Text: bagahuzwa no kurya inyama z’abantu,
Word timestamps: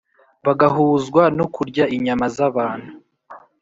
bagahuzwa 0.45 1.23
no 1.37 1.45
kurya 1.55 1.85
inyama 1.95 2.25
z’abantu, 2.35 2.91